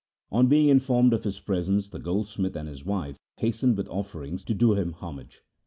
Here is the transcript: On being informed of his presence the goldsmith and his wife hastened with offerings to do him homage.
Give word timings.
On 0.31 0.47
being 0.47 0.69
informed 0.69 1.13
of 1.13 1.25
his 1.25 1.39
presence 1.39 1.89
the 1.89 1.99
goldsmith 1.99 2.55
and 2.55 2.67
his 2.67 2.83
wife 2.83 3.17
hastened 3.37 3.77
with 3.77 3.87
offerings 3.89 4.43
to 4.45 4.55
do 4.55 4.73
him 4.73 4.93
homage. 4.93 5.43